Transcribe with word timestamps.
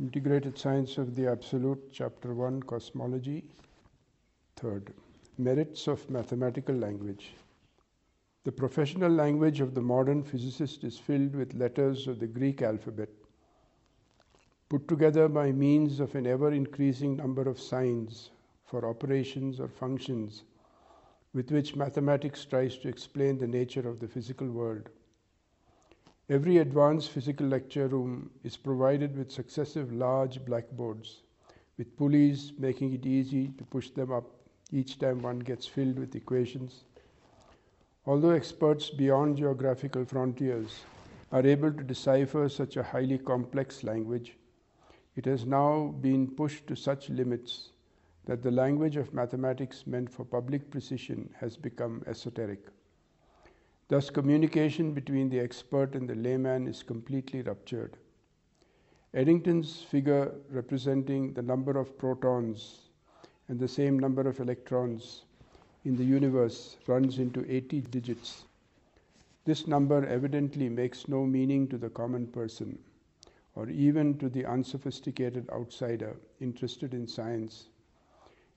Integrated 0.00 0.56
Science 0.56 0.96
of 0.96 1.14
the 1.14 1.26
Absolute, 1.26 1.92
Chapter 1.92 2.32
1 2.32 2.62
Cosmology. 2.62 3.44
Third, 4.56 4.94
Merits 5.36 5.88
of 5.88 6.08
Mathematical 6.08 6.74
Language. 6.74 7.34
The 8.44 8.52
professional 8.52 9.12
language 9.12 9.60
of 9.60 9.74
the 9.74 9.82
modern 9.82 10.22
physicist 10.22 10.84
is 10.84 10.96
filled 10.96 11.36
with 11.36 11.52
letters 11.52 12.06
of 12.06 12.18
the 12.18 12.26
Greek 12.26 12.62
alphabet, 12.62 13.10
put 14.70 14.88
together 14.88 15.28
by 15.28 15.52
means 15.52 16.00
of 16.00 16.14
an 16.14 16.26
ever 16.26 16.50
increasing 16.50 17.16
number 17.16 17.42
of 17.42 17.60
signs 17.60 18.30
for 18.64 18.88
operations 18.88 19.60
or 19.60 19.68
functions 19.68 20.44
with 21.34 21.50
which 21.50 21.76
mathematics 21.76 22.46
tries 22.46 22.78
to 22.78 22.88
explain 22.88 23.36
the 23.36 23.46
nature 23.46 23.86
of 23.86 24.00
the 24.00 24.08
physical 24.08 24.48
world. 24.48 24.88
Every 26.30 26.58
advanced 26.58 27.10
physical 27.10 27.48
lecture 27.48 27.88
room 27.88 28.30
is 28.44 28.56
provided 28.56 29.18
with 29.18 29.32
successive 29.32 29.92
large 29.92 30.44
blackboards 30.44 31.22
with 31.76 31.96
pulleys 31.96 32.52
making 32.56 32.92
it 32.92 33.04
easy 33.04 33.48
to 33.58 33.64
push 33.64 33.90
them 33.90 34.12
up 34.12 34.26
each 34.70 35.00
time 35.00 35.22
one 35.22 35.40
gets 35.40 35.66
filled 35.66 35.98
with 35.98 36.14
equations. 36.14 36.84
Although 38.06 38.30
experts 38.30 38.90
beyond 38.90 39.38
geographical 39.38 40.04
frontiers 40.04 40.84
are 41.32 41.44
able 41.44 41.72
to 41.72 41.82
decipher 41.82 42.48
such 42.48 42.76
a 42.76 42.84
highly 42.84 43.18
complex 43.18 43.82
language, 43.82 44.36
it 45.16 45.24
has 45.24 45.44
now 45.44 45.92
been 46.00 46.30
pushed 46.30 46.64
to 46.68 46.76
such 46.76 47.08
limits 47.08 47.70
that 48.26 48.44
the 48.44 48.52
language 48.52 48.94
of 48.94 49.12
mathematics 49.12 49.84
meant 49.84 50.08
for 50.08 50.24
public 50.24 50.70
precision 50.70 51.28
has 51.40 51.56
become 51.56 52.04
esoteric. 52.06 52.68
Thus, 53.90 54.08
communication 54.08 54.94
between 54.94 55.28
the 55.28 55.40
expert 55.40 55.96
and 55.96 56.08
the 56.08 56.14
layman 56.14 56.68
is 56.68 56.82
completely 56.82 57.42
ruptured. 57.42 57.98
Eddington's 59.12 59.82
figure 59.82 60.32
representing 60.48 61.34
the 61.34 61.42
number 61.42 61.76
of 61.76 61.98
protons 61.98 62.88
and 63.48 63.58
the 63.58 63.66
same 63.66 63.98
number 63.98 64.22
of 64.22 64.38
electrons 64.38 65.24
in 65.84 65.96
the 65.96 66.04
universe 66.04 66.76
runs 66.86 67.18
into 67.18 67.44
80 67.52 67.80
digits. 67.80 68.44
This 69.44 69.66
number 69.66 70.06
evidently 70.06 70.68
makes 70.68 71.08
no 71.08 71.26
meaning 71.26 71.66
to 71.66 71.76
the 71.76 71.90
common 71.90 72.28
person 72.28 72.78
or 73.56 73.68
even 73.68 74.16
to 74.18 74.28
the 74.28 74.46
unsophisticated 74.46 75.50
outsider 75.50 76.16
interested 76.40 76.94
in 76.94 77.08
science 77.08 77.66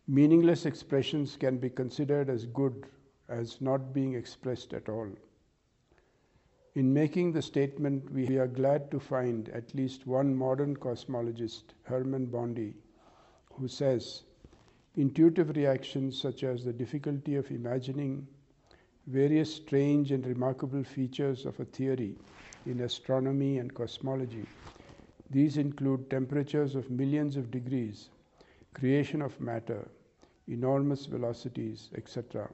Meaningless 0.07 0.65
expressions 0.65 1.37
can 1.37 1.57
be 1.57 1.69
considered 1.69 2.29
as 2.29 2.45
good 2.45 2.87
as 3.29 3.61
not 3.61 3.93
being 3.93 4.13
expressed 4.13 4.73
at 4.73 4.89
all. 4.89 5.09
In 6.75 6.91
making 6.91 7.31
the 7.31 7.41
statement, 7.41 8.11
we 8.11 8.37
are 8.37 8.47
glad 8.47 8.89
to 8.91 8.99
find 8.99 9.49
at 9.49 9.75
least 9.75 10.07
one 10.07 10.35
modern 10.35 10.75
cosmologist, 10.75 11.63
Hermann 11.83 12.25
Bondi, 12.25 12.73
who 13.53 13.67
says 13.67 14.23
intuitive 14.95 15.55
reactions 15.55 16.19
such 16.19 16.43
as 16.43 16.63
the 16.63 16.73
difficulty 16.73 17.35
of 17.35 17.51
imagining 17.51 18.27
various 19.07 19.53
strange 19.53 20.11
and 20.11 20.25
remarkable 20.25 20.83
features 20.83 21.45
of 21.45 21.59
a 21.59 21.65
theory 21.65 22.15
in 22.65 22.79
astronomy 22.81 23.57
and 23.57 23.73
cosmology. 23.73 24.45
These 25.29 25.57
include 25.57 26.09
temperatures 26.09 26.75
of 26.75 26.89
millions 26.89 27.37
of 27.37 27.51
degrees, 27.51 28.09
creation 28.73 29.21
of 29.21 29.39
matter, 29.39 29.87
enormous 30.47 31.05
velocities, 31.05 31.89
etc., 31.95 32.49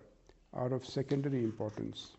are 0.53 0.73
of 0.73 0.85
secondary 0.85 1.43
importance. 1.43 2.15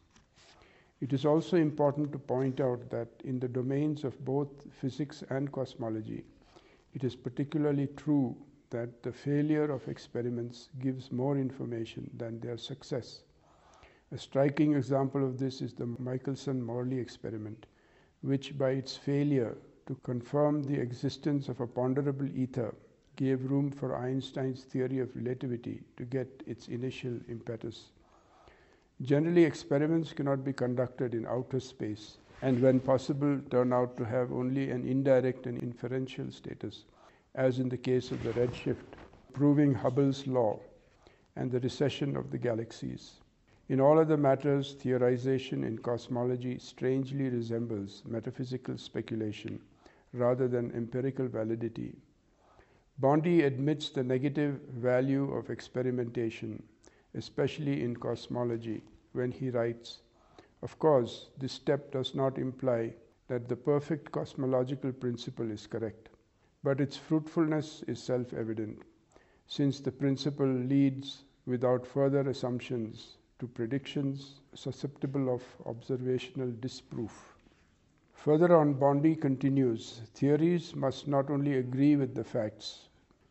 It 1.01 1.13
is 1.13 1.25
also 1.25 1.57
important 1.57 2.13
to 2.13 2.19
point 2.19 2.61
out 2.61 2.91
that 2.91 3.09
in 3.25 3.41
the 3.41 3.49
domains 3.49 4.05
of 4.05 4.23
both 4.25 4.49
physics 4.73 5.25
and 5.31 5.51
cosmology, 5.51 6.25
it 6.93 7.05
is 7.05 7.17
particularly 7.17 7.89
true 7.97 8.37
that 8.71 9.03
the 9.03 9.13
failure 9.13 9.71
of 9.71 9.89
experiments 9.89 10.69
gives 10.81 11.11
more 11.11 11.37
information 11.37 12.11
than 12.17 12.39
their 12.41 12.57
success. 12.57 13.23
A 14.13 14.19
striking 14.19 14.75
example 14.75 15.25
of 15.25 15.39
this 15.39 15.63
is 15.63 15.73
the 15.73 15.87
Michelson 15.87 16.63
Morley 16.63 16.99
experiment, 16.99 17.67
which, 18.23 18.59
by 18.59 18.71
its 18.71 18.97
failure 18.97 19.57
to 19.87 19.95
confirm 20.03 20.63
the 20.63 20.79
existence 20.81 21.49
of 21.49 21.61
a 21.61 21.67
ponderable 21.67 22.29
ether 22.37 22.75
gave 23.17 23.51
room 23.51 23.71
for 23.71 23.97
Einstein's 23.97 24.65
theory 24.65 24.99
of 24.99 25.15
relativity 25.17 25.83
to 25.97 26.05
get 26.05 26.43
its 26.47 26.69
initial 26.69 27.19
impetus. 27.29 27.91
Generally, 29.03 29.45
experiments 29.45 30.13
cannot 30.13 30.45
be 30.45 30.53
conducted 30.53 31.15
in 31.15 31.27
outer 31.27 31.61
space, 31.61 32.19
and 32.43 32.61
when 32.61 32.81
possible, 32.81 33.41
turn 33.51 33.73
out 33.73 33.97
to 33.97 34.05
have 34.05 34.33
only 34.33 34.71
an 34.71 34.87
indirect 34.87 35.47
and 35.47 35.63
inferential 35.63 36.31
status, 36.31 36.85
as 37.35 37.59
in 37.59 37.69
the 37.69 37.79
case 37.79 38.11
of 38.11 38.23
the 38.23 38.33
redshift, 38.33 38.97
proving 39.33 39.75
Hubble's 39.75 40.27
law 40.27 40.61
and 41.37 41.51
the 41.51 41.61
recession 41.61 42.17
of 42.17 42.31
the 42.31 42.39
galaxies. 42.39 43.21
In 43.69 43.81
all 43.81 43.99
other 43.99 44.17
matters, 44.17 44.75
theorization 44.75 45.65
in 45.65 45.79
cosmology 45.79 46.59
strangely 46.59 47.29
resembles 47.29 48.03
metaphysical 48.07 48.77
speculation 48.77 49.61
rather 50.13 50.49
than 50.49 50.73
empirical 50.73 51.29
validity 51.29 51.95
Bondi 53.01 53.45
admits 53.45 53.89
the 53.89 54.05
negative 54.05 54.61
value 54.75 55.33
of 55.33 55.49
experimentation, 55.49 56.63
especially 57.15 57.83
in 57.83 57.97
cosmology, 57.97 58.83
when 59.13 59.31
he 59.31 59.51
writes 59.51 60.03
Of 60.63 60.79
course, 60.79 61.31
this 61.39 61.53
step 61.53 61.91
does 61.91 62.15
not 62.15 62.39
imply 62.39 62.95
that 63.29 63.49
the 63.49 63.57
perfect 63.57 64.13
cosmological 64.13 64.93
principle 64.93 65.51
is 65.51 65.67
correct, 65.67 66.09
but 66.63 66.81
its 66.81 66.97
fruitfulness 66.97 67.83
is 67.87 68.03
self 68.03 68.33
evident, 68.33 68.83
since 69.47 69.81
the 69.81 69.93
principle 69.93 70.47
leads 70.47 71.25
without 71.47 71.87
further 71.87 72.29
assumptions 72.29 73.17
to 73.39 73.49
predictions 73.49 74.41
susceptible 74.55 75.35
of 75.35 75.43
observational 75.67 76.53
disproof. 76.61 77.35
Further 78.13 78.55
on, 78.55 78.75
Bondi 78.75 79.17
continues 79.17 80.03
theories 80.15 80.77
must 80.77 81.09
not 81.09 81.31
only 81.31 81.57
agree 81.57 81.97
with 81.97 82.15
the 82.15 82.25
facts, 82.25 82.89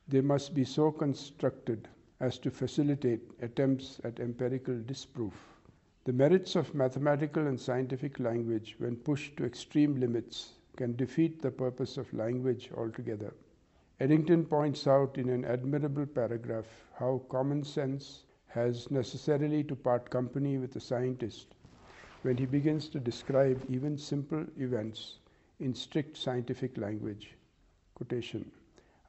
they 0.07 0.21
must 0.21 0.55
be 0.55 0.63
so 0.63 0.91
constructed 0.91 1.87
as 2.19 2.37
to 2.39 2.51
facilitate 2.51 3.21
attempts 3.41 4.01
at 4.03 4.19
empirical 4.19 4.77
disproof. 4.81 5.33
The 6.05 6.13
merits 6.13 6.55
of 6.55 6.73
mathematical 6.73 7.47
and 7.47 7.59
scientific 7.59 8.19
language, 8.19 8.75
when 8.79 8.95
pushed 8.95 9.37
to 9.37 9.45
extreme 9.45 9.99
limits, 9.99 10.53
can 10.75 10.95
defeat 10.95 11.41
the 11.41 11.51
purpose 11.51 11.97
of 11.97 12.13
language 12.13 12.69
altogether. 12.75 13.33
Eddington 13.99 14.45
points 14.45 14.87
out 14.87 15.17
in 15.17 15.29
an 15.29 15.43
admirable 15.45 16.05
paragraph 16.05 16.65
how 16.95 17.21
common 17.29 17.63
sense 17.63 18.23
has 18.47 18.89
necessarily 18.89 19.63
to 19.63 19.75
part 19.75 20.09
company 20.09 20.57
with 20.57 20.71
the 20.71 20.79
scientist 20.79 21.47
when 22.21 22.37
he 22.37 22.45
begins 22.45 22.87
to 22.89 22.99
describe 22.99 23.61
even 23.69 23.97
simple 23.97 24.45
events 24.57 25.19
in 25.59 25.73
strict 25.73 26.17
scientific 26.17 26.77
language. 26.77 27.35
Quotation 27.95 28.49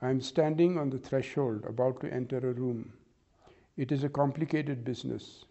I 0.02 0.08
am 0.08 0.22
standing 0.22 0.78
on 0.78 0.88
the 0.88 0.98
threshold 0.98 1.66
about 1.66 2.00
to 2.00 2.10
enter 2.10 2.38
a 2.38 2.54
room. 2.54 2.94
It 3.76 3.92
is 3.92 4.02
a 4.02 4.08
complicated 4.08 4.82
business. 4.82 5.44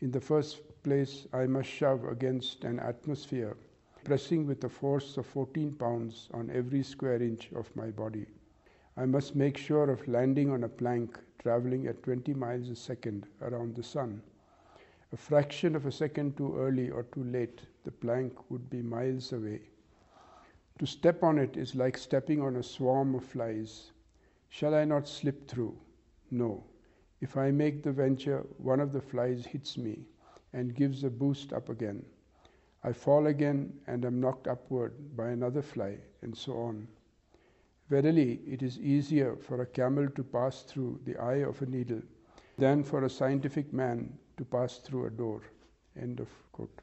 In 0.00 0.10
the 0.10 0.20
first 0.20 0.82
place, 0.82 1.28
I 1.32 1.46
must 1.46 1.68
shove 1.68 2.04
against 2.04 2.64
an 2.64 2.80
atmosphere, 2.80 3.56
pressing 4.02 4.46
with 4.46 4.64
a 4.64 4.68
force 4.68 5.16
of 5.16 5.26
14 5.26 5.74
pounds 5.74 6.28
on 6.34 6.50
every 6.50 6.82
square 6.82 7.22
inch 7.22 7.52
of 7.52 7.74
my 7.76 7.90
body. 7.92 8.26
I 8.96 9.06
must 9.06 9.36
make 9.36 9.56
sure 9.56 9.88
of 9.88 10.08
landing 10.08 10.50
on 10.50 10.64
a 10.64 10.68
plank 10.68 11.16
traveling 11.38 11.86
at 11.86 12.02
20 12.02 12.34
miles 12.34 12.70
a 12.70 12.76
second 12.76 13.28
around 13.42 13.76
the 13.76 13.84
sun. 13.84 14.22
A 15.12 15.16
fraction 15.16 15.76
of 15.76 15.86
a 15.86 15.92
second 15.92 16.36
too 16.36 16.58
early 16.58 16.90
or 16.90 17.04
too 17.04 17.22
late, 17.22 17.60
the 17.84 17.92
plank 17.92 18.50
would 18.50 18.68
be 18.68 18.82
miles 18.82 19.32
away. 19.32 19.60
To 20.80 20.86
step 20.86 21.22
on 21.22 21.38
it 21.38 21.56
is 21.56 21.76
like 21.76 21.96
stepping 21.96 22.40
on 22.42 22.56
a 22.56 22.62
swarm 22.62 23.14
of 23.14 23.24
flies. 23.24 23.92
Shall 24.48 24.74
I 24.74 24.84
not 24.84 25.06
slip 25.06 25.46
through? 25.46 25.78
No. 26.32 26.64
If 27.20 27.36
I 27.36 27.52
make 27.52 27.82
the 27.82 27.92
venture, 27.92 28.44
one 28.58 28.80
of 28.80 28.92
the 28.92 29.00
flies 29.00 29.46
hits 29.46 29.78
me 29.78 30.04
and 30.52 30.74
gives 30.74 31.04
a 31.04 31.10
boost 31.10 31.52
up 31.52 31.68
again. 31.68 32.04
I 32.82 32.92
fall 32.92 33.28
again 33.28 33.78
and 33.86 34.04
am 34.04 34.20
knocked 34.20 34.48
upward 34.48 35.16
by 35.16 35.28
another 35.30 35.62
fly, 35.62 35.98
and 36.22 36.36
so 36.36 36.58
on. 36.58 36.88
Verily, 37.88 38.40
it 38.46 38.62
is 38.62 38.78
easier 38.80 39.36
for 39.36 39.62
a 39.62 39.66
camel 39.66 40.08
to 40.10 40.24
pass 40.24 40.62
through 40.62 41.00
the 41.04 41.16
eye 41.18 41.44
of 41.44 41.62
a 41.62 41.66
needle 41.66 42.02
than 42.58 42.82
for 42.82 43.04
a 43.04 43.10
scientific 43.10 43.72
man 43.72 44.18
to 44.36 44.44
pass 44.44 44.78
through 44.78 45.06
a 45.06 45.10
door. 45.10 45.40
End 45.96 46.18
of 46.18 46.28
quote. 46.52 46.80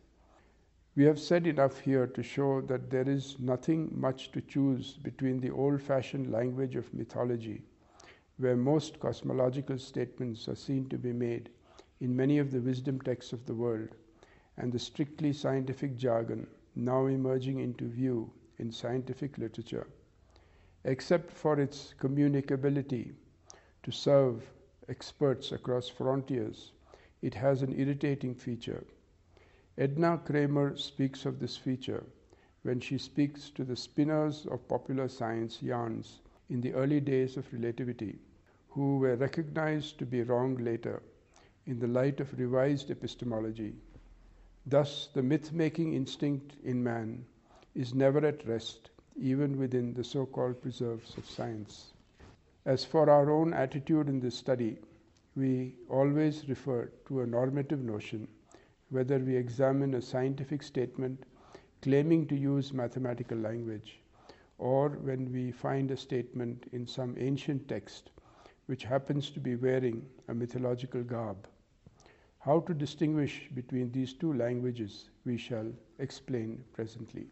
We 0.93 1.05
have 1.05 1.19
said 1.19 1.47
enough 1.47 1.79
here 1.79 2.05
to 2.05 2.21
show 2.21 2.59
that 2.61 2.89
there 2.89 3.07
is 3.07 3.39
nothing 3.39 3.93
much 3.97 4.33
to 4.33 4.41
choose 4.41 4.97
between 4.97 5.39
the 5.39 5.49
old 5.49 5.81
fashioned 5.81 6.29
language 6.29 6.75
of 6.75 6.93
mythology, 6.93 7.63
where 8.37 8.57
most 8.57 8.99
cosmological 8.99 9.77
statements 9.77 10.49
are 10.49 10.55
seen 10.55 10.89
to 10.89 10.97
be 10.97 11.13
made 11.13 11.49
in 12.01 12.13
many 12.13 12.39
of 12.39 12.51
the 12.51 12.59
wisdom 12.59 12.99
texts 12.99 13.31
of 13.31 13.45
the 13.45 13.55
world, 13.55 13.95
and 14.57 14.73
the 14.73 14.79
strictly 14.79 15.31
scientific 15.31 15.95
jargon 15.95 16.45
now 16.75 17.05
emerging 17.05 17.59
into 17.59 17.87
view 17.87 18.29
in 18.57 18.69
scientific 18.69 19.37
literature. 19.37 19.87
Except 20.83 21.31
for 21.31 21.57
its 21.57 21.93
communicability 21.99 23.13
to 23.83 23.91
serve 23.91 24.51
experts 24.89 25.53
across 25.53 25.87
frontiers, 25.87 26.73
it 27.21 27.35
has 27.35 27.61
an 27.61 27.79
irritating 27.79 28.35
feature. 28.35 28.83
Edna 29.77 30.21
Kramer 30.25 30.75
speaks 30.75 31.25
of 31.25 31.39
this 31.39 31.55
feature 31.55 32.03
when 32.63 32.79
she 32.79 32.97
speaks 32.97 33.49
to 33.51 33.63
the 33.63 33.75
spinners 33.75 34.45
of 34.47 34.67
popular 34.67 35.07
science 35.07 35.63
yarns 35.63 36.19
in 36.49 36.59
the 36.61 36.73
early 36.73 36.99
days 36.99 37.37
of 37.37 37.51
relativity, 37.53 38.19
who 38.69 38.97
were 38.97 39.15
recognized 39.15 39.97
to 39.97 40.05
be 40.05 40.23
wrong 40.23 40.57
later 40.57 41.01
in 41.65 41.79
the 41.79 41.87
light 41.87 42.19
of 42.19 42.37
revised 42.37 42.91
epistemology. 42.91 43.73
Thus, 44.65 45.07
the 45.13 45.23
myth 45.23 45.53
making 45.53 45.93
instinct 45.93 46.57
in 46.63 46.83
man 46.83 47.25
is 47.73 47.93
never 47.93 48.25
at 48.25 48.45
rest, 48.45 48.89
even 49.15 49.57
within 49.57 49.93
the 49.93 50.03
so 50.03 50.25
called 50.25 50.61
preserves 50.61 51.17
of 51.17 51.25
science. 51.25 51.93
As 52.65 52.83
for 52.83 53.09
our 53.09 53.31
own 53.31 53.53
attitude 53.53 54.09
in 54.09 54.19
this 54.19 54.35
study, 54.35 54.79
we 55.35 55.75
always 55.89 56.47
refer 56.49 56.91
to 57.07 57.21
a 57.21 57.27
normative 57.27 57.81
notion, 57.81 58.27
whether 58.91 59.17
we 59.17 59.35
examine 59.35 59.95
a 59.95 60.01
scientific 60.01 60.61
statement 60.61 61.23
claiming 61.81 62.27
to 62.27 62.35
use 62.35 62.71
mathematical 62.71 63.37
language, 63.37 63.99
or 64.59 64.89
when 64.89 65.31
we 65.31 65.51
find 65.51 65.89
a 65.89 65.97
statement 65.97 66.67
in 66.71 66.85
some 66.85 67.15
ancient 67.17 67.67
text 67.67 68.11
which 68.67 68.83
happens 68.83 69.31
to 69.31 69.39
be 69.39 69.55
wearing 69.55 70.05
a 70.27 70.33
mythological 70.33 71.03
garb. 71.03 71.47
How 72.37 72.59
to 72.61 72.73
distinguish 72.73 73.49
between 73.55 73.91
these 73.91 74.13
two 74.13 74.33
languages 74.33 75.09
we 75.25 75.37
shall 75.37 75.71
explain 75.97 76.63
presently. 76.73 77.31